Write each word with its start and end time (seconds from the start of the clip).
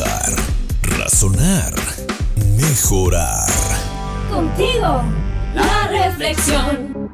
Pensar, 0.00 0.32
razonar, 0.98 1.74
mejorar. 2.56 3.46
Contigo, 4.30 5.02
la 5.54 5.88
reflexión. 5.88 7.10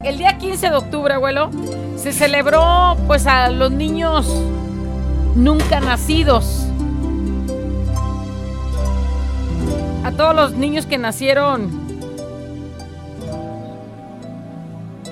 El 0.00 0.16
día 0.16 0.38
15 0.38 0.70
de 0.70 0.76
octubre, 0.76 1.12
abuelo, 1.12 1.50
se 1.96 2.12
celebró 2.14 2.96
pues 3.06 3.26
a 3.26 3.50
los 3.50 3.70
niños 3.70 4.26
nunca 5.34 5.80
nacidos. 5.80 6.66
A 10.02 10.12
todos 10.12 10.34
los 10.34 10.52
niños 10.52 10.86
que 10.86 10.96
nacieron 10.96 11.68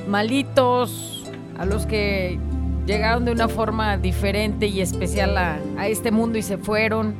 malitos, 0.08 1.24
a 1.58 1.66
los 1.66 1.84
que 1.84 2.40
llegaron 2.86 3.24
de 3.24 3.32
una 3.32 3.48
forma 3.48 3.96
diferente 3.96 4.66
y 4.66 4.80
especial 4.80 5.36
a, 5.36 5.58
este 5.86 6.10
mundo 6.10 6.38
y 6.38 6.42
se 6.42 6.58
fueron. 6.58 7.14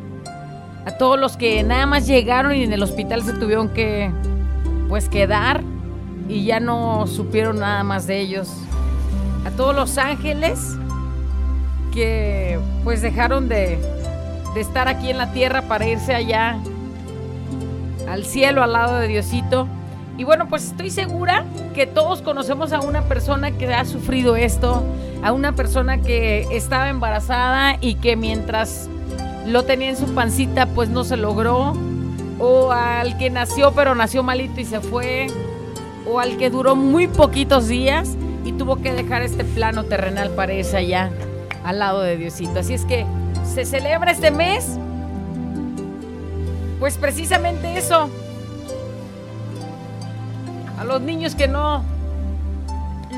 A 0.84 0.93
todos 0.93 1.19
los 1.19 1.37
que 1.37 1.62
nada 1.62 1.87
más 1.87 2.07
llegaron 2.07 2.55
y 2.55 2.65
en 2.65 2.73
el 2.73 2.83
hospital 2.83 3.23
se 3.23 3.34
tuvieron 3.34 3.69
que 3.69 4.11
pues 4.89 5.09
quedar 5.09 5.62
y 6.29 6.45
ya 6.45 6.59
no 6.59 7.06
supieron 7.06 7.61
nada 7.61 7.84
más 7.84 8.06
de 8.06 8.20
ellos. 8.20 8.48
A 9.45 9.51
todos 9.51 9.75
los 9.75 9.97
ángeles 9.98 10.77
que 11.92 12.59
pues 12.83 13.03
dejaron 13.03 13.48
de, 13.48 13.79
de 14.55 14.61
estar 14.61 14.89
aquí 14.89 15.11
en 15.11 15.19
la 15.19 15.33
tierra 15.33 15.62
para 15.62 15.87
irse 15.87 16.15
allá 16.15 16.59
al 18.09 18.25
cielo 18.25 18.62
al 18.62 18.73
lado 18.73 18.98
de 18.98 19.09
Diosito. 19.09 19.69
Y 20.19 20.25
bueno, 20.25 20.48
pues 20.48 20.65
estoy 20.65 20.91
segura 20.91 21.45
que 21.75 21.87
todos 21.87 22.23
conocemos 22.23 22.73
a 22.73 22.80
una 22.80 23.03
persona 23.03 23.51
que 23.51 23.73
ha 23.73 23.84
sufrido 23.84 24.37
esto, 24.37 24.83
a 25.23 25.33
una 25.33 25.53
persona 25.53 25.98
que 25.98 26.47
estaba 26.51 26.89
embarazada 26.89 27.77
y 27.80 27.95
que 27.95 28.17
mientras 28.17 28.89
lo 29.47 29.64
tenía 29.64 29.91
en 29.91 29.97
su 29.97 30.14
pancita 30.14 30.67
pues 30.67 30.89
no 30.89 31.05
se 31.05 31.17
logró, 31.17 31.75
o 32.39 32.73
al 32.73 33.17
que 33.19 33.31
nació 33.31 33.73
pero 33.73 33.95
nació 33.95 34.23
malito 34.23 34.61
y 34.61 34.64
se 34.64 34.81
fue, 34.81 35.28
o 36.06 36.20
al 36.20 36.36
que 36.36 36.51
duró 36.51 36.77
muy 36.77 37.08
poquitos 37.08 37.69
días 37.69 38.17
y 38.45 38.53
tuvo 38.53 38.77
que 38.77 38.92
dejar 38.92 39.23
este 39.23 39.45
plano 39.45 39.84
terrenal 39.84 40.31
para 40.31 40.53
irse 40.53 40.77
allá 40.77 41.11
al 41.64 41.79
lado 41.79 42.03
de 42.03 42.17
Diosito. 42.17 42.61
Así 42.61 42.75
es 42.75 42.84
que 42.84 43.06
se 43.45 43.64
celebra 43.64 44.11
este 44.11 44.31
mes, 44.31 44.79
pues 46.79 46.98
precisamente 46.98 47.79
eso, 47.79 48.11
a 50.83 50.84
los 50.84 51.00
niños 51.00 51.36
que 51.36 51.47
no 51.47 51.84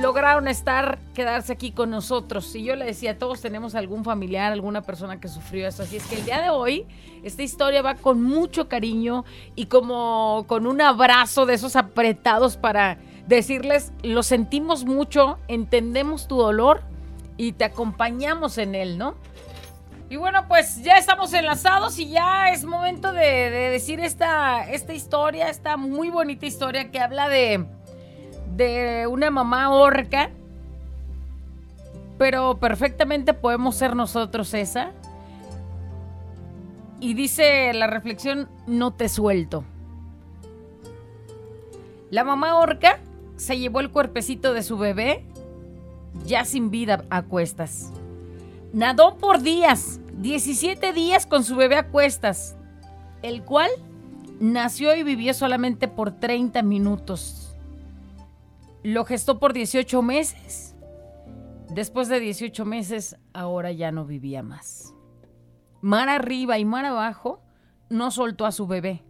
lograron 0.02 0.48
estar, 0.48 0.98
quedarse 1.14 1.54
aquí 1.54 1.72
con 1.72 1.88
nosotros. 1.88 2.54
Y 2.54 2.62
yo 2.62 2.76
le 2.76 2.84
decía, 2.84 3.18
todos 3.18 3.40
tenemos 3.40 3.74
algún 3.74 4.04
familiar, 4.04 4.52
alguna 4.52 4.82
persona 4.82 5.18
que 5.18 5.28
sufrió 5.28 5.66
eso. 5.66 5.84
Así 5.84 5.96
es 5.96 6.06
que 6.06 6.16
el 6.16 6.26
día 6.26 6.42
de 6.42 6.50
hoy, 6.50 6.86
esta 7.22 7.42
historia 7.42 7.80
va 7.80 7.94
con 7.94 8.22
mucho 8.22 8.68
cariño 8.68 9.24
y 9.54 9.64
como 9.66 10.44
con 10.46 10.66
un 10.66 10.82
abrazo 10.82 11.46
de 11.46 11.54
esos 11.54 11.74
apretados 11.74 12.58
para 12.58 12.98
decirles, 13.26 13.94
lo 14.02 14.22
sentimos 14.22 14.84
mucho, 14.84 15.38
entendemos 15.48 16.28
tu 16.28 16.36
dolor 16.36 16.82
y 17.38 17.52
te 17.52 17.64
acompañamos 17.64 18.58
en 18.58 18.74
él, 18.74 18.98
¿no? 18.98 19.14
Y 20.14 20.16
bueno, 20.16 20.46
pues 20.46 20.80
ya 20.80 20.96
estamos 20.96 21.34
enlazados 21.34 21.98
y 21.98 22.08
ya 22.08 22.50
es 22.50 22.64
momento 22.64 23.12
de, 23.12 23.50
de 23.50 23.70
decir 23.70 23.98
esta, 23.98 24.62
esta 24.70 24.94
historia, 24.94 25.50
esta 25.50 25.76
muy 25.76 26.08
bonita 26.08 26.46
historia 26.46 26.92
que 26.92 27.00
habla 27.00 27.28
de, 27.28 27.66
de 28.54 29.08
una 29.08 29.32
mamá 29.32 29.70
orca. 29.70 30.30
Pero 32.16 32.60
perfectamente 32.60 33.34
podemos 33.34 33.74
ser 33.74 33.96
nosotros 33.96 34.54
esa. 34.54 34.92
Y 37.00 37.14
dice 37.14 37.72
la 37.74 37.88
reflexión, 37.88 38.48
no 38.68 38.92
te 38.92 39.08
suelto. 39.08 39.64
La 42.10 42.22
mamá 42.22 42.56
orca 42.56 43.00
se 43.34 43.58
llevó 43.58 43.80
el 43.80 43.90
cuerpecito 43.90 44.54
de 44.54 44.62
su 44.62 44.78
bebé 44.78 45.26
ya 46.24 46.44
sin 46.44 46.70
vida 46.70 47.04
a 47.10 47.22
cuestas. 47.22 47.90
Nadó 48.72 49.18
por 49.18 49.40
días, 49.40 50.00
17 50.18 50.92
días 50.92 51.26
con 51.26 51.44
su 51.44 51.56
bebé 51.56 51.76
a 51.76 51.88
cuestas, 51.88 52.56
el 53.22 53.42
cual 53.42 53.70
nació 54.40 54.94
y 54.94 55.02
vivió 55.02 55.34
solamente 55.34 55.88
por 55.88 56.12
30 56.12 56.62
minutos. 56.62 57.56
Lo 58.82 59.04
gestó 59.04 59.38
por 59.38 59.52
18 59.52 60.02
meses. 60.02 60.76
Después 61.68 62.08
de 62.08 62.20
18 62.20 62.64
meses, 62.64 63.16
ahora 63.32 63.72
ya 63.72 63.90
no 63.90 64.04
vivía 64.04 64.42
más. 64.42 64.94
Mar 65.80 66.08
arriba 66.08 66.58
y 66.58 66.64
mar 66.64 66.84
abajo, 66.84 67.42
no 67.90 68.10
soltó 68.10 68.46
a 68.46 68.52
su 68.52 68.66
bebé. 68.66 69.02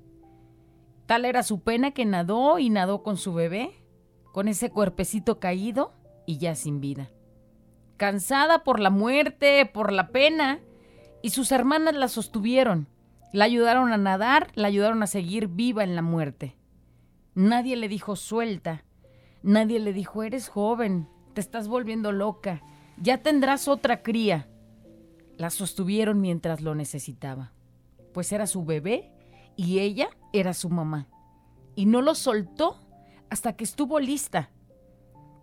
Tal 1.06 1.24
era 1.24 1.42
su 1.42 1.60
pena 1.60 1.90
que 1.90 2.06
nadó 2.06 2.58
y 2.58 2.70
nadó 2.70 3.02
con 3.02 3.16
su 3.16 3.34
bebé, 3.34 3.84
con 4.32 4.48
ese 4.48 4.70
cuerpecito 4.70 5.38
caído 5.38 5.92
y 6.26 6.38
ya 6.38 6.54
sin 6.54 6.80
vida. 6.80 7.10
Cansada 7.96 8.64
por 8.64 8.80
la 8.80 8.90
muerte, 8.90 9.66
por 9.66 9.92
la 9.92 10.08
pena, 10.08 10.60
y 11.24 11.30
sus 11.30 11.52
hermanas 11.52 11.94
la 11.94 12.08
sostuvieron, 12.08 12.86
la 13.32 13.46
ayudaron 13.46 13.94
a 13.94 13.96
nadar, 13.96 14.52
la 14.56 14.68
ayudaron 14.68 15.02
a 15.02 15.06
seguir 15.06 15.48
viva 15.48 15.82
en 15.82 15.96
la 15.96 16.02
muerte. 16.02 16.54
Nadie 17.34 17.76
le 17.76 17.88
dijo 17.88 18.14
suelta, 18.14 18.84
nadie 19.42 19.80
le 19.80 19.94
dijo 19.94 20.22
eres 20.22 20.50
joven, 20.50 21.08
te 21.32 21.40
estás 21.40 21.66
volviendo 21.66 22.12
loca, 22.12 22.60
ya 22.98 23.22
tendrás 23.22 23.68
otra 23.68 24.02
cría. 24.02 24.50
La 25.38 25.48
sostuvieron 25.48 26.20
mientras 26.20 26.60
lo 26.60 26.74
necesitaba, 26.74 27.54
pues 28.12 28.30
era 28.30 28.46
su 28.46 28.66
bebé 28.66 29.10
y 29.56 29.78
ella 29.78 30.10
era 30.34 30.52
su 30.52 30.68
mamá. 30.68 31.08
Y 31.74 31.86
no 31.86 32.02
lo 32.02 32.14
soltó 32.14 32.86
hasta 33.30 33.56
que 33.56 33.64
estuvo 33.64 33.98
lista, 33.98 34.50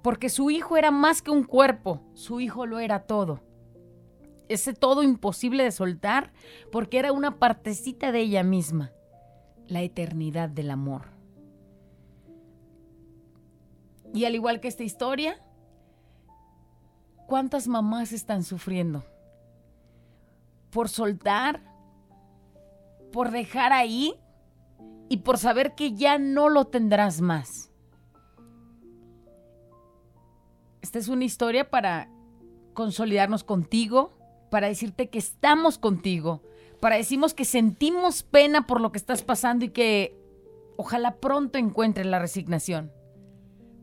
porque 0.04 0.30
su 0.30 0.52
hijo 0.52 0.78
era 0.78 0.92
más 0.92 1.24
que 1.24 1.32
un 1.32 1.44
cuerpo, 1.44 2.04
su 2.14 2.40
hijo 2.40 2.68
lo 2.68 2.78
era 2.78 3.08
todo. 3.08 3.42
Ese 4.52 4.74
todo 4.74 5.02
imposible 5.02 5.64
de 5.64 5.72
soltar 5.72 6.34
porque 6.74 7.00
era 7.00 7.14
una 7.14 7.40
partecita 7.40 8.12
de 8.12 8.20
ella 8.20 8.44
misma, 8.44 8.92
la 9.68 9.82
eternidad 9.82 10.50
del 10.50 10.72
amor. 10.72 11.04
Y 14.14 14.26
al 14.26 14.36
igual 14.36 14.60
que 14.60 14.68
esta 14.68 14.84
historia, 14.84 15.42
¿cuántas 17.28 17.70
mamás 17.70 18.12
están 18.12 18.44
sufriendo? 18.44 19.06
Por 20.70 20.90
soltar, 20.90 21.64
por 23.14 23.32
dejar 23.32 23.72
ahí 23.72 24.20
y 25.08 25.20
por 25.20 25.38
saber 25.38 25.76
que 25.76 25.94
ya 25.94 26.20
no 26.20 26.50
lo 26.50 26.66
tendrás 26.66 27.22
más. 27.22 27.72
Esta 30.82 31.00
es 31.00 31.08
una 31.08 31.24
historia 31.24 31.70
para 31.70 32.10
consolidarnos 32.74 33.46
contigo, 33.46 34.18
para 34.52 34.68
decirte 34.68 35.10
que 35.10 35.18
estamos 35.18 35.78
contigo, 35.78 36.44
para 36.82 36.98
decirnos 36.98 37.34
que 37.34 37.46
sentimos 37.46 38.22
pena 38.22 38.68
por 38.68 38.82
lo 38.82 38.92
que 38.92 38.98
estás 38.98 39.24
pasando 39.24 39.64
y 39.64 39.70
que 39.70 40.14
ojalá 40.76 41.16
pronto 41.16 41.58
encuentres 41.58 42.06
la 42.06 42.20
resignación. 42.20 42.92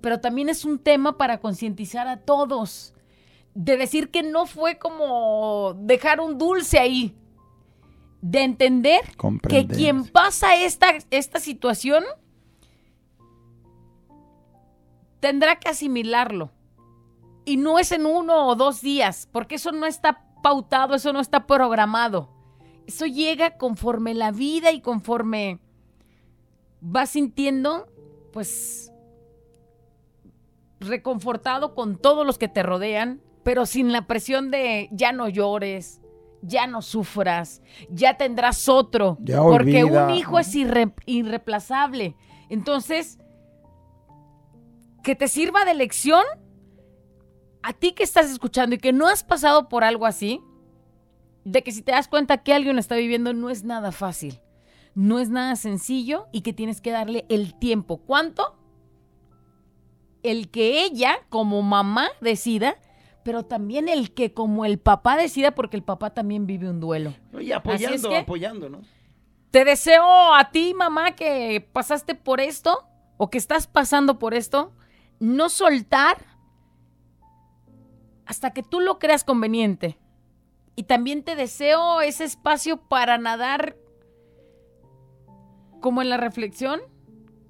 Pero 0.02 0.20
también 0.20 0.50
es 0.50 0.66
un 0.66 0.78
tema 0.78 1.16
para 1.16 1.40
concientizar 1.40 2.06
a 2.06 2.18
todos, 2.18 2.92
de 3.54 3.78
decir 3.78 4.10
que 4.10 4.22
no 4.22 4.44
fue 4.44 4.78
como 4.78 5.74
dejar 5.78 6.20
un 6.20 6.36
dulce 6.36 6.78
ahí, 6.78 7.16
de 8.20 8.42
entender 8.42 9.00
que 9.48 9.66
quien 9.66 10.04
pasa 10.04 10.54
esta, 10.54 10.88
esta 11.10 11.40
situación 11.40 12.04
tendrá 15.20 15.56
que 15.58 15.70
asimilarlo. 15.70 16.50
Y 17.46 17.56
no 17.56 17.78
es 17.78 17.90
en 17.90 18.04
uno 18.04 18.48
o 18.48 18.54
dos 18.54 18.82
días, 18.82 19.30
porque 19.32 19.54
eso 19.54 19.72
no 19.72 19.86
está 19.86 20.27
pautado, 20.42 20.94
eso 20.94 21.12
no 21.12 21.20
está 21.20 21.46
programado. 21.46 22.30
Eso 22.86 23.06
llega 23.06 23.56
conforme 23.58 24.14
la 24.14 24.30
vida 24.32 24.72
y 24.72 24.80
conforme 24.80 25.58
vas 26.80 27.10
sintiendo, 27.10 27.86
pues, 28.32 28.92
reconfortado 30.80 31.74
con 31.74 31.96
todos 31.96 32.24
los 32.26 32.38
que 32.38 32.48
te 32.48 32.62
rodean, 32.62 33.20
pero 33.42 33.66
sin 33.66 33.92
la 33.92 34.06
presión 34.06 34.50
de 34.50 34.88
ya 34.92 35.12
no 35.12 35.28
llores, 35.28 36.00
ya 36.40 36.66
no 36.66 36.82
sufras, 36.82 37.62
ya 37.90 38.16
tendrás 38.16 38.68
otro, 38.68 39.18
Ya 39.22 39.42
porque 39.42 39.82
olvida. 39.84 40.06
un 40.06 40.14
hijo 40.14 40.38
es 40.38 40.54
irre- 40.54 40.94
irreemplazable. 41.06 42.14
Entonces, 42.48 43.18
que 45.02 45.16
te 45.16 45.26
sirva 45.28 45.64
de 45.64 45.74
lección 45.74 46.22
a 47.68 47.74
ti 47.74 47.92
que 47.92 48.02
estás 48.02 48.30
escuchando 48.30 48.76
y 48.76 48.78
que 48.78 48.94
no 48.94 49.06
has 49.06 49.22
pasado 49.22 49.68
por 49.68 49.84
algo 49.84 50.06
así, 50.06 50.40
de 51.44 51.62
que 51.62 51.70
si 51.70 51.82
te 51.82 51.92
das 51.92 52.08
cuenta 52.08 52.38
que 52.38 52.54
alguien 52.54 52.78
está 52.78 52.96
viviendo 52.96 53.34
no 53.34 53.50
es 53.50 53.62
nada 53.62 53.92
fácil, 53.92 54.40
no 54.94 55.18
es 55.18 55.28
nada 55.28 55.54
sencillo 55.54 56.28
y 56.32 56.40
que 56.40 56.54
tienes 56.54 56.80
que 56.80 56.92
darle 56.92 57.26
el 57.28 57.58
tiempo. 57.58 57.98
¿Cuánto? 57.98 58.58
El 60.22 60.50
que 60.50 60.82
ella, 60.82 61.18
como 61.28 61.60
mamá, 61.60 62.08
decida, 62.22 62.78
pero 63.22 63.42
también 63.44 63.90
el 63.90 64.14
que 64.14 64.32
como 64.32 64.64
el 64.64 64.78
papá 64.78 65.18
decida, 65.18 65.54
porque 65.54 65.76
el 65.76 65.82
papá 65.82 66.14
también 66.14 66.46
vive 66.46 66.70
un 66.70 66.80
duelo. 66.80 67.12
Y 67.38 67.52
apoyando, 67.52 68.16
apoyando, 68.16 68.70
¿no? 68.70 68.80
Te 69.50 69.66
deseo 69.66 70.34
a 70.34 70.50
ti, 70.52 70.72
mamá, 70.72 71.10
que 71.10 71.68
pasaste 71.70 72.14
por 72.14 72.40
esto 72.40 72.88
o 73.18 73.28
que 73.28 73.36
estás 73.36 73.66
pasando 73.66 74.18
por 74.18 74.32
esto, 74.32 74.72
no 75.20 75.50
soltar 75.50 76.37
hasta 78.28 78.52
que 78.52 78.62
tú 78.62 78.78
lo 78.80 78.98
creas 78.98 79.24
conveniente. 79.24 79.98
Y 80.76 80.84
también 80.84 81.24
te 81.24 81.34
deseo 81.34 82.02
ese 82.02 82.24
espacio 82.24 82.76
para 82.76 83.18
nadar 83.18 83.74
como 85.80 86.02
en 86.02 86.10
la 86.10 86.18
reflexión, 86.18 86.80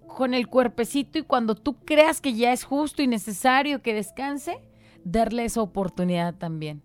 con 0.07 0.35
el 0.35 0.49
cuerpecito 0.49 1.19
y 1.19 1.23
cuando 1.23 1.57
tú 1.57 1.85
creas 1.85 2.21
que 2.21 2.35
ya 2.35 2.53
es 2.53 2.65
justo 2.65 3.03
y 3.03 3.07
necesario 3.07 3.83
que 3.83 3.93
descanse, 3.93 4.61
darle 5.05 5.45
esa 5.45 5.63
oportunidad 5.63 6.37
también. 6.37 6.83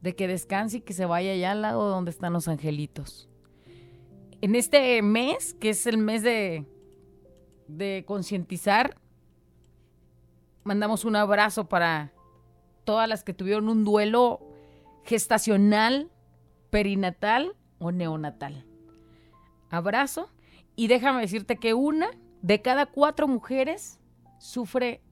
De 0.00 0.14
que 0.14 0.28
descanse 0.28 0.78
y 0.78 0.80
que 0.80 0.92
se 0.92 1.04
vaya 1.04 1.32
allá 1.32 1.50
al 1.50 1.62
lado 1.62 1.88
donde 1.88 2.12
están 2.12 2.32
los 2.32 2.46
angelitos. 2.46 3.28
En 4.40 4.54
este 4.54 5.02
mes, 5.02 5.52
que 5.54 5.70
es 5.70 5.84
el 5.88 5.98
mes 5.98 6.22
de, 6.22 6.64
de 7.66 8.04
concientizar, 8.06 8.96
mandamos 10.62 11.04
un 11.04 11.16
abrazo 11.16 11.68
para 11.68 12.12
todas 12.88 13.06
las 13.06 13.22
que 13.22 13.34
tuvieron 13.34 13.68
un 13.68 13.84
duelo 13.84 14.40
gestacional, 15.04 16.10
perinatal 16.70 17.54
o 17.78 17.92
neonatal. 17.92 18.64
Abrazo 19.68 20.30
y 20.74 20.88
déjame 20.88 21.20
decirte 21.20 21.58
que 21.58 21.74
una 21.74 22.08
de 22.40 22.62
cada 22.62 22.86
cuatro 22.86 23.28
mujeres 23.28 24.00
sufre 24.38 25.02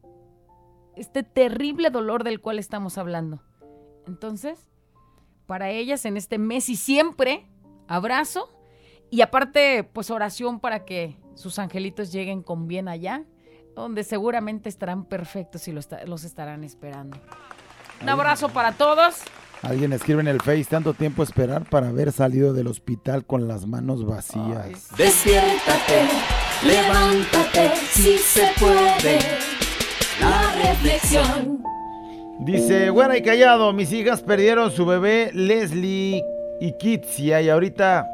este 0.96 1.22
terrible 1.22 1.90
dolor 1.90 2.24
del 2.24 2.40
cual 2.40 2.58
estamos 2.58 2.96
hablando. 2.96 3.42
Entonces, 4.06 4.70
para 5.44 5.68
ellas 5.68 6.06
en 6.06 6.16
este 6.16 6.38
mes 6.38 6.70
y 6.70 6.76
siempre, 6.76 7.46
abrazo 7.88 8.58
y 9.10 9.20
aparte, 9.20 9.84
pues 9.84 10.10
oración 10.10 10.60
para 10.60 10.86
que 10.86 11.18
sus 11.34 11.58
angelitos 11.58 12.10
lleguen 12.10 12.42
con 12.42 12.68
bien 12.68 12.88
allá, 12.88 13.26
donde 13.74 14.02
seguramente 14.02 14.70
estarán 14.70 15.04
perfectos 15.04 15.68
y 15.68 15.72
los, 15.72 15.90
los 16.06 16.24
estarán 16.24 16.64
esperando. 16.64 17.18
Un 18.02 18.08
abrazo 18.08 18.48
para 18.48 18.72
todos. 18.72 19.16
Alguien 19.62 19.92
escribe 19.92 20.20
en 20.20 20.28
el 20.28 20.40
Face, 20.40 20.66
tanto 20.68 20.94
tiempo 20.94 21.22
esperar 21.22 21.64
para 21.68 21.88
haber 21.88 22.12
salido 22.12 22.52
del 22.52 22.66
hospital 22.66 23.24
con 23.24 23.48
las 23.48 23.66
manos 23.66 24.04
vacías. 24.04 24.88
Despiértate, 24.96 26.06
levántate, 26.64 27.72
si 27.90 28.18
se 28.18 28.48
puede. 28.60 29.18
La 30.20 30.52
reflexión. 30.68 31.62
Dice, 32.40 32.90
bueno 32.90 33.16
y 33.16 33.22
callado, 33.22 33.72
mis 33.72 33.92
hijas 33.92 34.22
perdieron 34.22 34.70
su 34.70 34.84
bebé 34.84 35.30
Leslie 35.32 36.22
y 36.60 36.72
Kitsia 36.72 37.40
y 37.40 37.48
ahorita, 37.48 38.06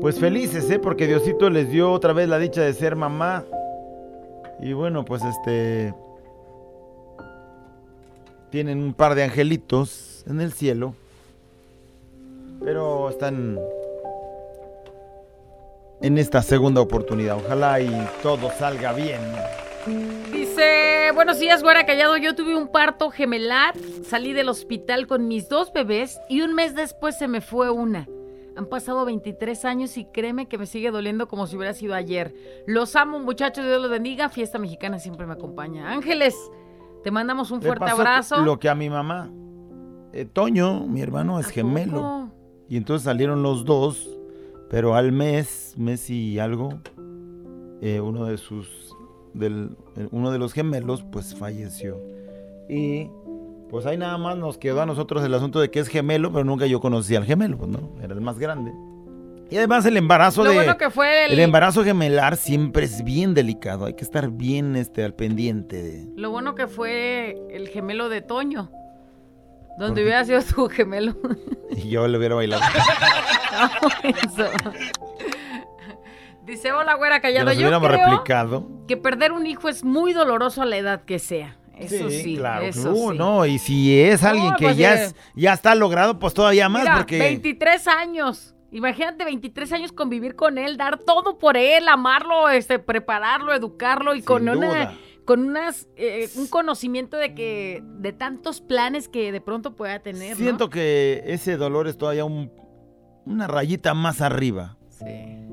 pues 0.00 0.18
felices, 0.18 0.70
¿eh? 0.70 0.78
Porque 0.78 1.06
Diosito 1.06 1.50
les 1.50 1.68
dio 1.68 1.92
otra 1.92 2.12
vez 2.12 2.28
la 2.28 2.38
dicha 2.38 2.62
de 2.62 2.72
ser 2.72 2.96
mamá. 2.96 3.44
Y 4.60 4.72
bueno, 4.72 5.04
pues 5.04 5.22
este, 5.24 5.92
tienen 8.50 8.82
un 8.82 8.94
par 8.94 9.14
de 9.14 9.24
angelitos 9.24 10.24
en 10.26 10.40
el 10.40 10.52
cielo, 10.52 10.94
pero 12.62 13.10
están 13.10 13.58
en 16.00 16.18
esta 16.18 16.42
segunda 16.42 16.80
oportunidad. 16.80 17.36
Ojalá 17.36 17.80
y 17.80 17.90
todo 18.22 18.50
salga 18.58 18.92
bien. 18.92 19.20
Dice, 20.32 21.10
buenos 21.14 21.38
días, 21.38 21.62
güera 21.62 21.86
callado. 21.86 22.16
Yo 22.16 22.34
tuve 22.34 22.56
un 22.56 22.68
parto 22.68 23.10
gemelar, 23.10 23.74
salí 24.04 24.32
del 24.32 24.48
hospital 24.48 25.06
con 25.06 25.28
mis 25.28 25.48
dos 25.48 25.72
bebés 25.72 26.20
y 26.28 26.42
un 26.42 26.54
mes 26.54 26.74
después 26.74 27.16
se 27.16 27.28
me 27.28 27.40
fue 27.40 27.70
una. 27.70 28.06
Han 28.56 28.66
pasado 28.66 29.04
23 29.04 29.64
años 29.64 29.96
y 29.96 30.04
créeme 30.04 30.48
que 30.48 30.58
me 30.58 30.66
sigue 30.66 30.90
doliendo 30.90 31.28
como 31.28 31.46
si 31.46 31.56
hubiera 31.56 31.74
sido 31.74 31.94
ayer. 31.94 32.34
Los 32.66 32.96
amo, 32.96 33.20
muchachos, 33.20 33.64
Dios 33.64 33.80
los 33.80 33.90
bendiga. 33.90 34.28
Fiesta 34.30 34.58
mexicana 34.58 34.98
siempre 34.98 35.26
me 35.26 35.34
acompaña. 35.34 35.92
Ángeles, 35.92 36.34
te 37.02 37.10
mandamos 37.10 37.50
un 37.50 37.62
fuerte 37.62 37.90
abrazo. 37.90 38.42
Lo 38.42 38.58
que 38.58 38.68
a 38.68 38.74
mi 38.74 38.90
mamá. 38.90 39.30
Eh, 40.12 40.24
Toño, 40.24 40.86
mi 40.86 41.00
hermano, 41.00 41.38
es 41.38 41.48
gemelo. 41.48 42.30
Y 42.68 42.76
entonces 42.76 43.04
salieron 43.04 43.42
los 43.42 43.64
dos, 43.64 44.08
pero 44.68 44.94
al 44.94 45.12
mes, 45.12 45.74
mes 45.78 46.10
y 46.10 46.38
algo, 46.38 46.80
eh, 47.80 48.00
uno 48.00 48.26
de 48.26 48.36
sus, 48.36 48.94
del, 49.32 49.76
eh, 49.96 50.08
uno 50.10 50.30
de 50.30 50.38
los 50.38 50.52
gemelos, 50.52 51.02
pues 51.02 51.34
falleció. 51.34 51.98
Y 52.68 53.08
pues 53.70 53.86
ahí 53.86 53.96
nada 53.96 54.18
más 54.18 54.36
nos 54.36 54.58
quedó 54.58 54.82
a 54.82 54.86
nosotros 54.86 55.24
el 55.24 55.32
asunto 55.34 55.60
de 55.60 55.70
que 55.70 55.80
es 55.80 55.88
gemelo, 55.88 56.32
pero 56.32 56.44
nunca 56.44 56.66
yo 56.66 56.80
conocí 56.80 57.16
al 57.16 57.24
gemelo, 57.24 57.56
pues 57.56 57.70
no, 57.70 57.92
era 58.02 58.14
el 58.14 58.20
más 58.20 58.38
grande. 58.38 58.72
Y 59.50 59.56
además 59.56 59.86
el 59.86 59.96
embarazo 59.96 60.44
de 60.44 60.76
que 60.76 60.90
fue 60.90 61.24
el... 61.24 61.38
embarazo 61.38 61.82
gemelar 61.82 62.36
siempre 62.36 62.84
es 62.84 63.02
bien 63.02 63.32
delicado, 63.34 63.86
hay 63.86 63.94
que 63.94 64.04
estar 64.04 64.30
bien 64.30 64.76
este 64.76 65.04
al 65.04 65.14
pendiente 65.14 65.82
de 65.82 66.06
Lo 66.16 66.30
bueno 66.30 66.54
que 66.54 66.66
fue 66.66 67.36
el 67.50 67.68
gemelo 67.68 68.08
de 68.08 68.20
Toño. 68.20 68.70
Donde 69.78 70.02
hubiera 70.02 70.24
sido 70.24 70.40
su 70.42 70.68
gemelo. 70.68 71.16
Y 71.70 71.88
yo 71.90 72.08
le 72.08 72.18
hubiera 72.18 72.34
bailado. 72.34 72.62
Dice, 76.44 76.72
hola 76.72 76.94
güera 76.94 77.20
callado. 77.20 77.52
yo 77.52 77.68
creo 77.68 77.80
replicado. 77.80 78.68
que 78.88 78.96
perder 78.96 79.32
un 79.32 79.46
hijo 79.46 79.68
es 79.68 79.84
muy 79.84 80.12
doloroso 80.12 80.62
a 80.62 80.66
la 80.66 80.78
edad 80.78 81.02
que 81.04 81.18
sea. 81.20 81.58
Eso 81.78 82.10
sí, 82.10 82.36
claro. 82.36 82.64
Eso 82.64 82.90
uh, 82.90 83.12
no, 83.12 83.46
y 83.46 83.58
si 83.60 84.00
es 84.00 84.24
alguien 84.24 84.54
que 84.56 84.64
pues, 84.64 84.76
ya, 84.76 85.04
eh, 85.04 85.12
ya 85.36 85.52
está 85.52 85.76
logrado, 85.76 86.18
pues 86.18 86.34
todavía 86.34 86.68
más. 86.68 86.88
porque... 86.96 87.18
23 87.18 87.86
años. 87.86 88.56
Imagínate 88.70 89.24
23 89.24 89.72
años 89.72 89.92
convivir 89.92 90.34
con 90.34 90.58
él, 90.58 90.76
dar 90.76 90.98
todo 90.98 91.38
por 91.38 91.56
él, 91.56 91.88
amarlo, 91.88 92.50
este, 92.50 92.78
prepararlo, 92.78 93.54
educarlo 93.54 94.14
y 94.14 94.22
con 94.22 94.48
una 94.48 94.94
con 95.24 95.40
unas 95.46 95.88
eh, 95.96 96.30
un 96.36 96.46
conocimiento 96.46 97.18
de 97.18 97.34
que 97.34 97.82
de 97.84 98.14
tantos 98.14 98.62
planes 98.62 99.08
que 99.08 99.30
de 99.30 99.42
pronto 99.42 99.76
pueda 99.76 99.98
tener. 99.98 100.36
Siento 100.36 100.70
que 100.70 101.22
ese 101.26 101.58
dolor 101.58 101.86
es 101.86 101.98
todavía 101.98 102.24
un, 102.24 102.50
una 103.26 103.46
rayita 103.46 103.92
más 103.92 104.22
arriba. 104.22 104.78
Sí. 104.88 105.48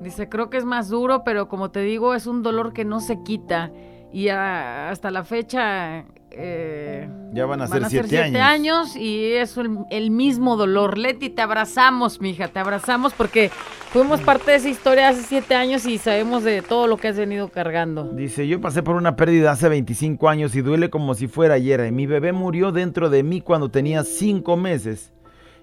Dice, 0.00 0.28
creo 0.28 0.50
que 0.50 0.56
es 0.56 0.64
más 0.64 0.88
duro, 0.88 1.22
pero 1.24 1.48
como 1.48 1.70
te 1.70 1.82
digo, 1.82 2.14
es 2.14 2.26
un 2.26 2.42
dolor 2.42 2.72
que 2.72 2.84
no 2.84 3.00
se 3.00 3.22
quita. 3.22 3.70
Y 4.12 4.28
hasta 4.28 5.10
la 5.10 5.22
fecha 5.22 6.06
eh, 6.32 7.08
ya 7.32 7.46
van 7.46 7.60
a 7.60 7.66
ser 7.66 7.86
siete, 7.86 8.40
años. 8.40 8.94
y 8.96 9.32
es 9.32 9.56
el, 9.56 10.10
mismo 10.10 10.56
dolor. 10.56 10.96
Leti, 10.96 11.28
te 11.28 11.42
abrazamos, 11.42 12.20
mija, 12.20 12.48
te 12.48 12.58
abrazamos 12.58 13.12
porque 13.14 13.50
fuimos 13.90 14.20
parte 14.20 14.52
de 14.52 14.56
esa 14.58 14.68
historia 14.68 15.08
hace 15.08 15.22
siete 15.22 15.54
años 15.54 15.86
y 15.86 15.98
sabemos 15.98 16.44
de 16.44 16.62
todo 16.62 16.86
lo 16.86 16.96
que 16.96 17.08
has 17.08 17.16
venido 17.16 17.48
cargando. 17.48 18.04
Dice, 18.04 18.46
yo 18.46 18.60
pasé 18.60 18.82
por 18.82 18.96
una 18.96 19.16
pérdida 19.16 19.52
hace 19.52 19.68
25 19.68 20.28
años 20.28 20.54
y 20.54 20.62
duele 20.62 20.90
como 20.90 21.14
si 21.14 21.26
fuera 21.26 21.54
ayer. 21.54 21.90
Mi 21.92 22.06
bebé 22.06 22.32
murió 22.32 22.72
dentro 22.72 23.10
de 23.10 23.22
mí 23.22 23.40
cuando 23.40 23.70
tenía 23.70 24.04
cinco 24.04 24.56
meses. 24.56 25.12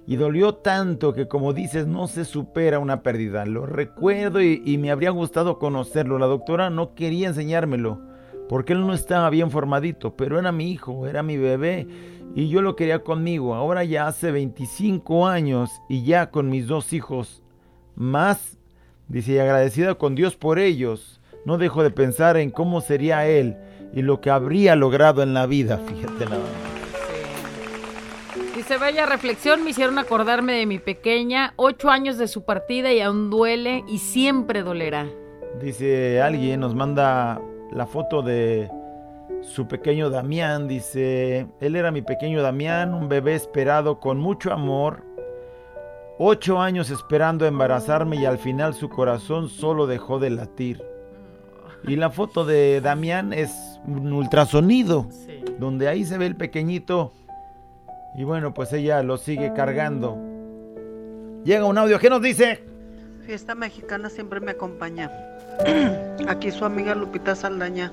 Y 0.10 0.16
dolió 0.16 0.56
tanto 0.56 1.14
que 1.14 1.28
como 1.28 1.52
dices, 1.52 1.86
no 1.86 2.08
se 2.08 2.24
supera 2.24 2.80
una 2.80 3.04
pérdida. 3.04 3.46
Lo 3.46 3.66
recuerdo 3.66 4.42
y 4.42 4.78
me 4.78 4.90
habría 4.90 5.10
gustado 5.10 5.60
conocerlo. 5.60 6.18
La 6.18 6.28
doctora 6.28 6.70
no 6.70 6.96
quería 6.96 7.28
enseñármelo 7.28 8.07
porque 8.50 8.74
él 8.74 8.86
no 8.86 8.94
estaba 8.94 9.30
bien 9.30 9.52
formadito, 9.52 10.16
pero 10.16 10.40
era 10.40 10.52
mi 10.52 10.72
hijo, 10.72 11.08
era 11.08 11.24
mi 11.24 11.38
bebé 11.38 11.88
y 12.36 12.50
yo 12.50 12.62
lo 12.62 12.76
quería 12.76 13.00
conmigo. 13.00 13.56
Ahora 13.56 13.84
ya 13.84 14.08
hace 14.08 14.32
25 14.32 15.28
años 15.28 15.70
y 15.90 16.04
ya 16.04 16.30
con 16.30 16.50
mis 16.50 16.68
dos 16.68 16.94
hijos 16.94 17.44
más, 17.96 18.58
dice, 19.08 19.34
y 19.34 19.40
agradecida 19.40 19.96
con 19.96 20.16
Dios 20.16 20.36
por 20.36 20.60
ellos, 20.60 21.20
no 21.46 21.58
dejo 21.58 21.84
de 21.84 21.92
pensar 21.92 22.38
en 22.38 22.52
cómo 22.52 22.82
sería 22.82 23.28
él 23.28 23.58
y 23.94 24.02
lo 24.02 24.22
que 24.22 24.30
habría 24.30 24.76
logrado 24.76 25.24
en 25.24 25.34
la 25.34 25.46
vida, 25.46 25.78
fíjate 25.78 26.26
nada 26.26 26.44
Dice, 28.56 28.78
bella 28.80 29.06
reflexión, 29.06 29.64
me 29.64 29.70
hicieron 29.70 30.00
acordarme 30.00 30.54
de 30.54 30.66
mi 30.66 30.80
pequeña, 30.80 31.54
ocho 31.58 31.92
años 31.92 32.18
de 32.18 32.28
su 32.28 32.44
partida 32.44 32.92
y 32.92 33.02
aún 33.02 33.30
duele 33.30 33.84
y 33.88 34.00
siempre 34.00 34.64
dolerá. 34.64 35.06
Dice 35.62 36.22
alguien, 36.22 36.62
nos 36.62 36.74
manda 36.74 37.40
la 37.72 37.86
foto 37.86 38.22
de 38.22 38.70
su 39.42 39.68
pequeño 39.68 40.10
Damián. 40.10 40.68
Dice, 40.68 41.48
él 41.60 41.76
era 41.76 41.92
mi 41.92 42.02
pequeño 42.02 42.42
Damián, 42.42 42.94
un 42.94 43.10
bebé 43.10 43.36
esperado 43.36 44.00
con 44.00 44.20
mucho 44.20 44.54
amor. 44.54 45.04
Ocho 46.20 46.60
años 46.60 46.90
esperando 46.90 47.46
embarazarme 47.46 48.16
y 48.16 48.26
al 48.26 48.40
final 48.40 48.74
su 48.74 48.90
corazón 48.90 49.50
solo 49.50 49.86
dejó 49.86 50.20
de 50.20 50.32
latir. 50.32 50.84
Y 51.88 51.96
la 51.96 52.10
foto 52.10 52.44
de 52.44 52.82
Damián 52.82 53.34
es 53.34 53.80
un 53.86 54.12
ultrasonido, 54.12 55.08
donde 55.60 55.88
ahí 55.88 56.04
se 56.06 56.18
ve 56.18 56.26
el 56.26 56.36
pequeñito. 56.36 57.14
Y 58.16 58.24
bueno, 58.24 58.54
pues 58.54 58.74
ella 58.74 59.04
lo 59.04 59.18
sigue 59.18 59.54
cargando. 59.54 60.18
Llega 61.44 61.66
un 61.66 61.78
audio, 61.78 62.00
¿qué 62.00 62.10
nos 62.10 62.22
dice? 62.22 62.64
Fiesta 63.28 63.56
mexicana 63.56 64.10
siempre 64.10 64.40
me 64.40 64.52
acompaña. 64.52 65.12
Aquí 66.30 66.50
su 66.50 66.64
amiga 66.64 66.96
Lupita 66.96 67.36
Saldaña. 67.36 67.92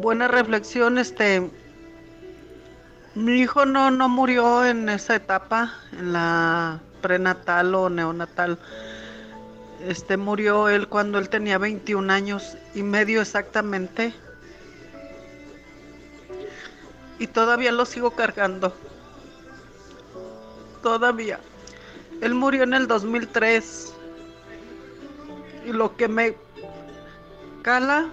buena 0.00 0.28
reflexión, 0.28 0.98
este, 0.98 1.50
mi 3.16 3.40
hijo 3.40 3.66
no, 3.66 3.90
no 3.90 4.08
murió 4.08 4.64
en 4.64 4.88
esa 4.88 5.16
etapa, 5.16 5.74
en 5.98 6.12
la 6.12 6.78
prenatal 7.02 7.74
o 7.74 7.90
neonatal. 7.90 8.56
Este 9.84 10.16
murió 10.16 10.68
él 10.68 10.86
cuando 10.86 11.18
él 11.18 11.28
tenía 11.28 11.58
21 11.58 12.12
años 12.12 12.56
y 12.72 12.84
medio 12.84 13.20
exactamente. 13.20 14.14
Y 17.18 17.26
todavía 17.26 17.72
lo 17.72 17.84
sigo 17.84 18.12
cargando. 18.12 18.72
Todavía. 20.84 21.40
Él 22.20 22.34
murió 22.34 22.62
en 22.62 22.74
el 22.74 22.86
2003. 22.86 23.92
Y 25.66 25.72
lo 25.72 25.96
que 25.96 26.08
me 26.08 26.36
cala, 27.62 28.08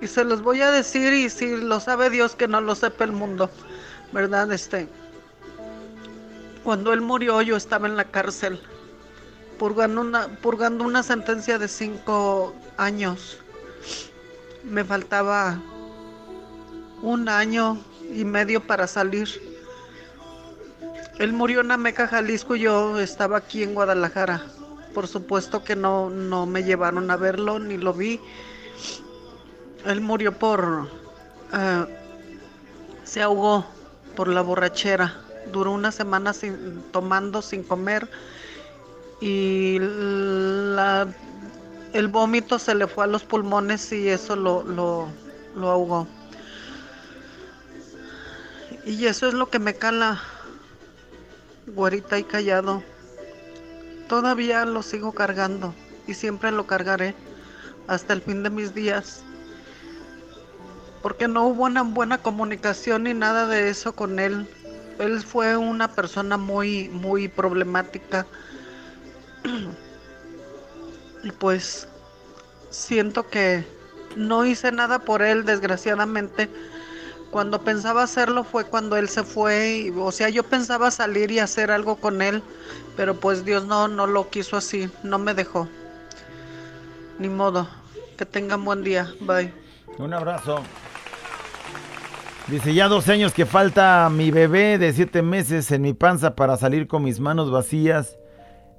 y 0.00 0.06
se 0.06 0.24
los 0.24 0.42
voy 0.42 0.60
a 0.62 0.70
decir, 0.70 1.12
y 1.12 1.30
si 1.30 1.56
lo 1.56 1.78
sabe 1.78 2.10
Dios, 2.10 2.34
que 2.34 2.48
no 2.48 2.60
lo 2.60 2.74
sepa 2.74 3.04
el 3.04 3.12
mundo, 3.12 3.50
¿verdad? 4.12 4.50
Este, 4.52 4.88
cuando 6.64 6.92
él 6.92 7.00
murió, 7.00 7.40
yo 7.42 7.56
estaba 7.56 7.86
en 7.86 7.96
la 7.96 8.04
cárcel, 8.04 8.60
purgando 9.58 10.00
una, 10.00 10.28
purgando 10.28 10.84
una 10.84 11.02
sentencia 11.02 11.58
de 11.58 11.68
cinco 11.68 12.54
años. 12.76 13.38
Me 14.64 14.84
faltaba 14.84 15.60
un 17.02 17.28
año 17.28 17.78
y 18.12 18.24
medio 18.24 18.60
para 18.60 18.86
salir. 18.86 19.49
Él 21.20 21.34
murió 21.34 21.60
en 21.60 21.70
Ameca, 21.70 22.08
Jalisco, 22.08 22.56
y 22.56 22.60
yo 22.60 22.98
estaba 22.98 23.36
aquí 23.36 23.62
en 23.62 23.74
Guadalajara. 23.74 24.42
Por 24.94 25.06
supuesto 25.06 25.62
que 25.62 25.76
no, 25.76 26.08
no 26.10 26.46
me 26.46 26.64
llevaron 26.64 27.10
a 27.10 27.16
verlo, 27.16 27.58
ni 27.58 27.76
lo 27.76 27.92
vi. 27.92 28.18
Él 29.84 30.00
murió 30.00 30.32
por... 30.38 30.88
eh, 31.52 31.84
se 33.04 33.22
ahogó 33.22 33.66
por 34.16 34.28
la 34.28 34.40
borrachera. 34.40 35.14
Duró 35.52 35.72
una 35.72 35.92
semana 35.92 36.32
sin, 36.32 36.82
tomando, 36.92 37.42
sin 37.42 37.62
comer. 37.64 38.08
Y 39.20 39.78
la- 39.80 41.06
el 41.92 42.08
vómito 42.08 42.58
se 42.58 42.74
le 42.74 42.86
fue 42.86 43.04
a 43.04 43.06
los 43.08 43.24
pulmones 43.24 43.92
y 43.92 44.08
eso 44.08 44.36
lo, 44.36 44.62
lo, 44.64 45.08
lo 45.54 45.70
ahogó. 45.70 46.06
Y 48.86 49.06
eso 49.06 49.28
es 49.28 49.34
lo 49.34 49.50
que 49.50 49.58
me 49.58 49.74
cala, 49.74 50.20
güerita 51.70 52.18
y 52.18 52.24
callado. 52.24 52.82
Todavía 54.08 54.64
lo 54.64 54.82
sigo 54.82 55.12
cargando 55.12 55.74
y 56.06 56.14
siempre 56.14 56.50
lo 56.50 56.66
cargaré 56.66 57.14
hasta 57.86 58.12
el 58.12 58.22
fin 58.22 58.42
de 58.42 58.50
mis 58.50 58.74
días. 58.74 59.22
Porque 61.02 61.28
no 61.28 61.46
hubo 61.46 61.64
una 61.64 61.82
buena 61.82 62.18
comunicación 62.18 63.04
ni 63.04 63.14
nada 63.14 63.46
de 63.46 63.70
eso 63.70 63.94
con 63.94 64.18
él. 64.18 64.46
Él 64.98 65.20
fue 65.20 65.56
una 65.56 65.88
persona 65.88 66.36
muy, 66.36 66.88
muy 66.88 67.28
problemática. 67.28 68.26
Y 71.22 71.32
pues 71.32 71.86
siento 72.70 73.28
que 73.28 73.66
no 74.16 74.46
hice 74.46 74.72
nada 74.72 75.00
por 75.00 75.20
él, 75.20 75.44
desgraciadamente. 75.44 76.48
Cuando 77.30 77.62
pensaba 77.62 78.02
hacerlo 78.02 78.42
fue 78.42 78.64
cuando 78.64 78.96
él 78.96 79.08
se 79.08 79.22
fue, 79.22 79.92
o 79.96 80.10
sea, 80.10 80.28
yo 80.28 80.42
pensaba 80.42 80.90
salir 80.90 81.30
y 81.30 81.38
hacer 81.38 81.70
algo 81.70 81.96
con 81.96 82.22
él, 82.22 82.42
pero 82.96 83.14
pues 83.14 83.44
Dios 83.44 83.66
no, 83.66 83.86
no 83.86 84.06
lo 84.06 84.30
quiso 84.30 84.56
así, 84.56 84.90
no 85.04 85.18
me 85.18 85.34
dejó. 85.34 85.68
Ni 87.18 87.28
modo. 87.28 87.68
Que 88.16 88.26
tengan 88.26 88.64
buen 88.64 88.82
día. 88.82 89.12
Bye. 89.20 89.52
Un 89.98 90.12
abrazo. 90.12 90.62
Dice, 92.48 92.74
ya 92.74 92.88
dos 92.88 93.08
años 93.08 93.32
que 93.32 93.46
falta 93.46 94.10
mi 94.10 94.30
bebé 94.32 94.76
de 94.76 94.92
siete 94.92 95.22
meses 95.22 95.70
en 95.70 95.82
mi 95.82 95.94
panza 95.94 96.34
para 96.34 96.56
salir 96.56 96.88
con 96.88 97.04
mis 97.04 97.20
manos 97.20 97.50
vacías 97.50 98.18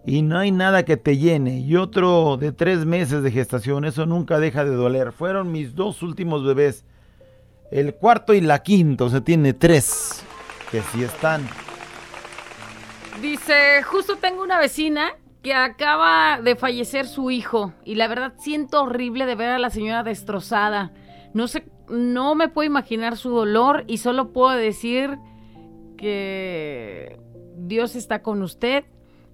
y 0.06 0.24
no 0.24 0.38
hay 0.38 0.52
nada 0.52 0.84
que 0.84 0.98
te 0.98 1.18
llene. 1.18 1.60
Y 1.60 1.78
otro 1.78 2.38
de 2.38 2.52
tres 2.52 2.86
meses 2.86 3.24
de 3.24 3.32
gestación, 3.32 3.86
eso 3.86 4.06
nunca 4.06 4.40
deja 4.40 4.66
de 4.66 4.76
doler. 4.76 5.14
Fueron 5.14 5.52
mis 5.52 5.74
dos 5.74 6.04
últimos 6.04 6.44
bebés. 6.46 6.84
El 7.72 7.96
cuarto 7.96 8.34
y 8.34 8.42
la 8.42 8.62
quinta, 8.62 9.06
o 9.06 9.10
sea, 9.10 9.22
tiene 9.22 9.54
tres 9.54 10.24
que 10.70 10.82
sí 10.82 11.04
están. 11.04 11.48
Dice, 13.22 13.82
justo 13.84 14.18
tengo 14.18 14.44
una 14.44 14.60
vecina 14.60 15.12
que 15.42 15.54
acaba 15.54 16.40
de 16.42 16.56
fallecer 16.56 17.08
su 17.08 17.32
hijo 17.32 17.74
y 17.84 17.96
la 17.96 18.08
verdad 18.08 18.34
siento 18.38 18.84
horrible 18.84 19.26
de 19.26 19.36
ver 19.36 19.50
a 19.50 19.60
la 19.60 19.70
señora 19.70 20.04
destrozada. 20.04 20.92
No 21.34 21.48
sé, 21.48 21.66
no 21.88 22.36
me 22.36 22.50
puedo 22.50 22.68
imaginar 22.68 23.16
su 23.16 23.30
dolor 23.30 23.86
y 23.88 23.98
solo 23.98 24.34
puedo 24.34 24.52
decir 24.56 25.18
que 25.98 27.20
Dios 27.56 27.96
está 27.96 28.22
con 28.22 28.42
usted 28.42 28.84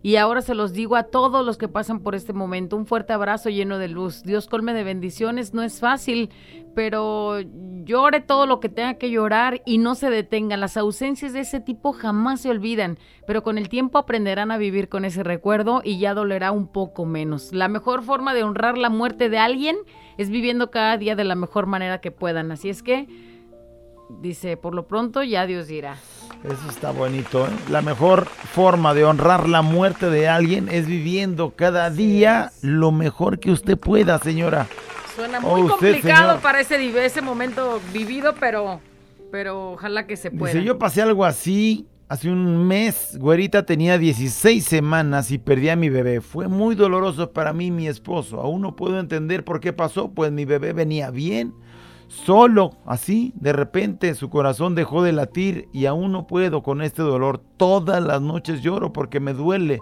y 0.03 0.17
ahora 0.17 0.41
se 0.41 0.55
los 0.55 0.73
digo 0.73 0.95
a 0.95 1.03
todos 1.03 1.45
los 1.45 1.57
que 1.57 1.67
pasan 1.67 1.99
por 1.99 2.15
este 2.15 2.31
momento. 2.31 2.77
Un 2.77 2.85
fuerte 2.85 3.13
abrazo 3.13 3.49
lleno 3.49 3.77
de 3.77 3.87
luz. 3.87 4.23
Dios 4.23 4.47
colme 4.47 4.73
de 4.73 4.83
bendiciones. 4.83 5.53
No 5.53 5.63
es 5.63 5.79
fácil, 5.79 6.29
pero 6.75 7.39
llore 7.83 8.21
todo 8.21 8.45
lo 8.45 8.59
que 8.59 8.69
tenga 8.69 8.93
que 8.95 9.09
llorar 9.09 9.61
y 9.65 9.79
no 9.79 9.95
se 9.95 10.09
detenga. 10.09 10.55
Las 10.55 10.77
ausencias 10.77 11.33
de 11.33 11.39
ese 11.39 11.59
tipo 11.59 11.93
jamás 11.93 12.41
se 12.41 12.51
olvidan, 12.51 12.99
pero 13.25 13.41
con 13.41 13.57
el 13.57 13.69
tiempo 13.69 13.97
aprenderán 13.97 14.51
a 14.51 14.57
vivir 14.57 14.87
con 14.87 15.03
ese 15.03 15.23
recuerdo 15.23 15.81
y 15.83 15.97
ya 15.97 16.13
dolerá 16.13 16.51
un 16.51 16.67
poco 16.67 17.05
menos. 17.05 17.51
La 17.51 17.67
mejor 17.67 18.03
forma 18.03 18.35
de 18.35 18.43
honrar 18.43 18.77
la 18.77 18.89
muerte 18.89 19.29
de 19.29 19.39
alguien 19.39 19.77
es 20.17 20.29
viviendo 20.29 20.69
cada 20.69 20.97
día 20.97 21.15
de 21.15 21.23
la 21.23 21.35
mejor 21.35 21.65
manera 21.65 22.01
que 22.01 22.11
puedan. 22.11 22.51
Así 22.51 22.69
es 22.69 22.83
que, 22.83 23.07
dice, 24.21 24.57
por 24.57 24.75
lo 24.75 24.87
pronto 24.87 25.23
ya 25.23 25.47
Dios 25.47 25.67
dirá. 25.67 25.97
Eso 26.43 26.69
está 26.69 26.91
bonito. 26.91 27.45
¿eh? 27.45 27.49
La 27.69 27.81
mejor 27.81 28.25
forma 28.25 28.93
de 28.93 29.03
honrar 29.03 29.49
la 29.49 29.61
muerte 29.61 30.09
de 30.09 30.27
alguien 30.27 30.69
es 30.69 30.85
viviendo 30.87 31.53
cada 31.55 31.89
día 31.89 32.51
lo 32.61 32.91
mejor 32.91 33.39
que 33.39 33.51
usted 33.51 33.77
pueda, 33.77 34.19
señora. 34.19 34.67
Suena 35.15 35.39
Oh, 35.43 35.57
muy 35.57 35.67
complicado 35.67 36.39
para 36.39 36.61
ese, 36.61 37.05
ese 37.05 37.21
momento 37.21 37.81
vivido, 37.91 38.35
pero, 38.39 38.79
pero 39.31 39.71
ojalá 39.73 40.05
que 40.05 40.15
se 40.15 40.31
pueda. 40.31 40.53
Dice, 40.53 40.63
yo 40.63 40.77
pasé 40.77 41.01
algo 41.01 41.25
así 41.25 41.87
hace 42.09 42.29
un 42.29 42.67
mes. 42.67 43.17
Güerita 43.19 43.65
tenía 43.65 43.97
16 43.97 44.63
semanas 44.63 45.31
y 45.31 45.37
perdí 45.37 45.69
a 45.69 45.75
mi 45.75 45.89
bebé. 45.89 46.21
Fue 46.21 46.47
muy 46.47 46.75
doloroso 46.75 47.31
para 47.31 47.53
mí 47.53 47.67
y 47.67 47.71
mi 47.71 47.87
esposo. 47.87 48.39
Aún 48.39 48.61
no 48.61 48.75
puedo 48.75 48.99
entender 48.99 49.43
por 49.43 49.59
qué 49.59 49.73
pasó, 49.73 50.09
pues 50.11 50.31
mi 50.31 50.45
bebé 50.45 50.73
venía 50.73 51.09
bien. 51.11 51.53
Solo, 52.07 52.71
así, 52.85 53.33
de 53.35 53.51
repente 53.51 54.15
su 54.15 54.29
corazón 54.29 54.75
dejó 54.75 55.03
de 55.03 55.11
latir 55.11 55.67
y 55.73 55.85
aún 55.85 56.11
no 56.11 56.25
puedo 56.25 56.63
con 56.63 56.81
este 56.81 57.01
dolor. 57.01 57.41
Todas 57.57 58.01
las 58.01 58.21
noches 58.21 58.61
lloro 58.61 58.93
porque 58.93 59.19
me 59.19 59.33
duele. 59.33 59.81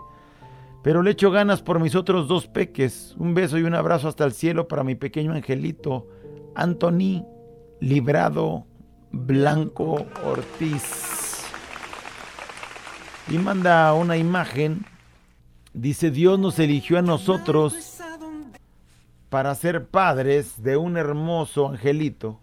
Pero 0.82 1.02
le 1.02 1.12
echo 1.12 1.32
ganas 1.32 1.62
por 1.62 1.80
mis 1.80 1.96
otros 1.96 2.28
dos 2.28 2.48
peques. 2.48 3.16
Un 3.18 3.34
beso 3.34 3.58
y 3.58 3.64
un 3.64 3.76
abrazo 3.76 4.08
hasta 4.08 4.24
el 4.24 4.34
cielo 4.34 4.68
para 4.68 4.84
mi 4.84 4.96
pequeño 4.96 5.34
angelito, 5.34 6.08
Anthony 6.56 7.26
Librado 7.80 8.66
Blanco 9.12 10.06
Ortiz. 10.26 11.46
Y 13.30 13.38
manda 13.38 13.94
una 13.94 14.18
imagen. 14.18 14.86
Dice, 15.74 16.12
Dios 16.12 16.40
nos 16.40 16.60
eligió 16.60 17.00
a 17.00 17.02
nosotros 17.02 17.85
para 19.36 19.54
ser 19.56 19.86
padres 19.88 20.64
de 20.64 20.78
un 20.78 20.96
hermoso 20.96 21.68
angelito. 21.68 22.40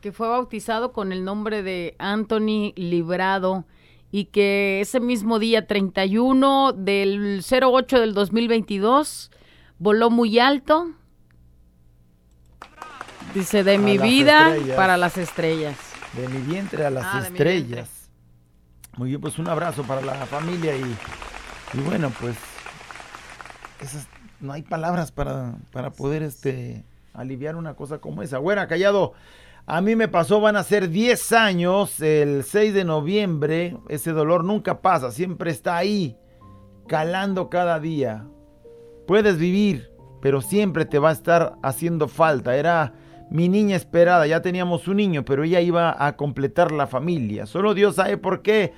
que 0.00 0.10
fue 0.10 0.26
bautizado 0.26 0.90
con 0.90 1.12
el 1.12 1.22
nombre 1.22 1.62
de 1.62 1.96
Anthony 1.98 2.72
Librado 2.76 3.66
y 4.10 4.24
que 4.26 4.80
ese 4.80 5.00
mismo 5.00 5.38
día 5.38 5.66
31 5.66 6.72
del 6.72 7.42
08 7.44 8.00
del 8.00 8.14
2022 8.14 9.30
voló 9.78 10.08
muy 10.08 10.38
alto. 10.38 10.92
Dice, 13.34 13.62
de 13.62 13.74
A 13.74 13.78
mi 13.78 13.98
vida 13.98 14.48
estrellas. 14.54 14.76
para 14.78 14.96
las 14.96 15.18
estrellas. 15.18 15.76
De 16.14 16.26
mi 16.28 16.38
vientre 16.40 16.86
a 16.86 16.90
las 16.90 17.04
Ah, 17.04 17.18
estrellas. 17.20 18.08
Muy 18.96 19.10
bien, 19.10 19.20
pues 19.20 19.38
un 19.38 19.46
abrazo 19.50 19.82
para 19.82 20.00
la 20.00 20.14
familia 20.24 20.74
y, 20.74 20.96
y 21.74 21.80
bueno, 21.82 22.10
pues 22.18 22.34
esas- 23.80 24.08
no 24.40 24.52
hay 24.52 24.62
palabras 24.62 25.12
para, 25.12 25.56
para 25.72 25.90
poder 25.90 26.22
este, 26.22 26.84
aliviar 27.12 27.56
una 27.56 27.74
cosa 27.74 27.98
como 27.98 28.22
esa. 28.22 28.38
Bueno, 28.38 28.66
callado, 28.68 29.12
a 29.66 29.80
mí 29.80 29.96
me 29.96 30.08
pasó, 30.08 30.40
van 30.40 30.56
a 30.56 30.62
ser 30.62 30.90
10 30.90 31.32
años, 31.32 32.00
el 32.00 32.44
6 32.44 32.74
de 32.74 32.84
noviembre, 32.84 33.76
ese 33.88 34.12
dolor 34.12 34.44
nunca 34.44 34.82
pasa, 34.82 35.10
siempre 35.10 35.50
está 35.50 35.76
ahí, 35.76 36.18
calando 36.86 37.48
cada 37.48 37.80
día. 37.80 38.26
Puedes 39.06 39.38
vivir, 39.38 39.90
pero 40.20 40.40
siempre 40.40 40.84
te 40.84 40.98
va 40.98 41.10
a 41.10 41.12
estar 41.12 41.54
haciendo 41.62 42.08
falta. 42.08 42.56
Era 42.56 42.94
mi 43.30 43.48
niña 43.48 43.76
esperada, 43.76 44.26
ya 44.26 44.42
teníamos 44.42 44.86
un 44.88 44.98
niño, 44.98 45.24
pero 45.24 45.44
ella 45.44 45.60
iba 45.60 45.94
a 45.98 46.16
completar 46.16 46.72
la 46.72 46.86
familia. 46.86 47.46
Solo 47.46 47.74
Dios 47.74 47.96
sabe 47.96 48.18
por 48.18 48.42
qué 48.42 48.72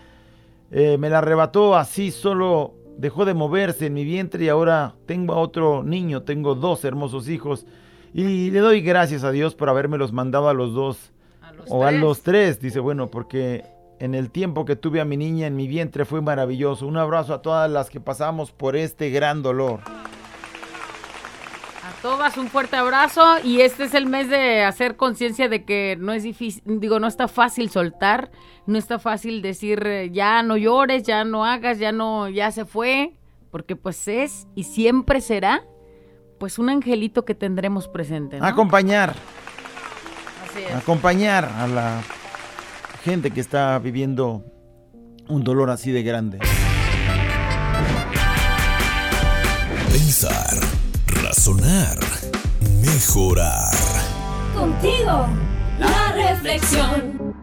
eh, 0.70 0.98
me 0.98 1.10
la 1.10 1.18
arrebató 1.18 1.76
así, 1.76 2.10
solo 2.10 2.74
dejó 2.96 3.24
de 3.24 3.34
moverse 3.34 3.86
en 3.86 3.94
mi 3.94 4.04
vientre 4.04 4.44
y 4.44 4.48
ahora 4.48 4.94
tengo 5.06 5.34
a 5.34 5.38
otro 5.38 5.82
niño, 5.82 6.22
tengo 6.22 6.54
dos 6.54 6.84
hermosos 6.84 7.28
hijos 7.28 7.66
y 8.12 8.50
le 8.50 8.60
doy 8.60 8.80
gracias 8.80 9.24
a 9.24 9.30
Dios 9.30 9.54
por 9.54 9.68
habérmelos 9.68 10.12
mandado 10.12 10.48
a 10.48 10.54
los 10.54 10.72
dos 10.72 11.12
los 11.54 11.70
o 11.70 11.84
a 11.84 11.92
los 11.92 12.22
tres. 12.22 12.60
Dice, 12.60 12.80
bueno, 12.80 13.10
porque 13.10 13.64
en 13.98 14.14
el 14.14 14.30
tiempo 14.30 14.64
que 14.64 14.76
tuve 14.76 15.00
a 15.00 15.04
mi 15.04 15.16
niña 15.16 15.46
en 15.46 15.56
mi 15.56 15.68
vientre 15.68 16.04
fue 16.04 16.22
maravilloso. 16.22 16.86
Un 16.86 16.96
abrazo 16.96 17.34
a 17.34 17.42
todas 17.42 17.70
las 17.70 17.90
que 17.90 18.00
pasamos 18.00 18.52
por 18.52 18.76
este 18.76 19.10
gran 19.10 19.42
dolor. 19.42 19.80
Todas 22.02 22.36
un 22.36 22.48
fuerte 22.48 22.76
abrazo 22.76 23.24
y 23.42 23.62
este 23.62 23.84
es 23.84 23.94
el 23.94 24.06
mes 24.06 24.28
de 24.28 24.62
hacer 24.62 24.96
conciencia 24.96 25.48
de 25.48 25.64
que 25.64 25.96
no 25.98 26.12
es 26.12 26.22
difícil, 26.22 26.62
digo, 26.64 27.00
no 27.00 27.06
está 27.08 27.26
fácil 27.26 27.70
soltar, 27.70 28.30
no 28.66 28.78
está 28.78 28.98
fácil 28.98 29.42
decir 29.42 29.84
eh, 29.86 30.10
ya 30.12 30.42
no 30.42 30.56
llores, 30.56 31.02
ya 31.02 31.24
no 31.24 31.44
hagas, 31.44 31.78
ya 31.78 31.92
no, 31.92 32.28
ya 32.28 32.52
se 32.52 32.64
fue, 32.64 33.14
porque 33.50 33.74
pues 33.76 34.06
es 34.08 34.46
y 34.54 34.64
siempre 34.64 35.20
será 35.20 35.64
pues 36.38 36.58
un 36.58 36.68
angelito 36.68 37.24
que 37.24 37.34
tendremos 37.34 37.88
presente. 37.88 38.38
¿no? 38.38 38.44
Acompañar, 38.46 39.14
Así 40.48 40.62
es. 40.68 40.74
acompañar 40.74 41.44
a 41.46 41.66
la 41.66 42.02
gente 43.02 43.30
que 43.30 43.40
está 43.40 43.78
viviendo 43.78 44.44
un 45.28 45.42
dolor 45.42 45.70
así 45.70 45.90
de 45.90 46.02
grande. 46.02 46.38
Pensar, 49.90 50.45
razonar, 51.46 51.96
mejorar. 52.80 53.70
Contigo, 54.52 55.28
la 55.78 56.12
reflexión. 56.12 57.35